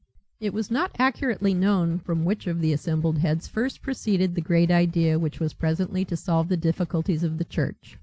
[0.39, 4.71] It was not accurately known from which of the assembled heads first proceeded the great
[4.71, 7.99] idea which was presently to solve the difficulties of the church.